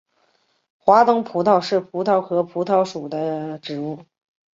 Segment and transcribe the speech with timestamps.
[0.79, 4.03] 华东葡萄是葡萄科葡萄属的植物。